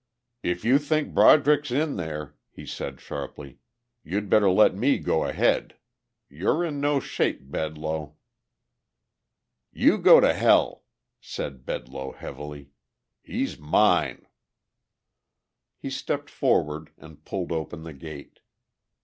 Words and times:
"If 0.41 0.65
you 0.65 0.79
think 0.79 1.13
Broderick's 1.13 1.69
in 1.69 1.95
there," 1.95 2.35
he 2.49 2.65
said 2.65 2.99
sharply, 2.99 3.59
"you'd 4.03 4.29
better 4.31 4.49
let 4.49 4.73
me 4.73 4.97
go 4.97 5.25
ahead. 5.25 5.75
You're 6.27 6.65
in 6.65 6.81
no 6.81 6.99
shape, 6.99 7.51
Bedloe...." 7.51 8.15
"You 9.71 9.99
go 9.99 10.19
to 10.19 10.33
hell," 10.33 10.85
said 11.19 11.67
Bedloe 11.67 12.13
heavily. 12.13 12.71
"He's 13.21 13.59
mine." 13.59 14.25
He 15.77 15.91
stepped 15.91 16.31
forward 16.31 16.89
and 16.97 17.23
pulled 17.23 17.51
open 17.51 17.83
the 17.83 17.93
gate. 17.93 18.39